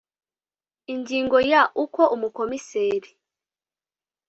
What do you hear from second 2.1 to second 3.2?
umukomiseri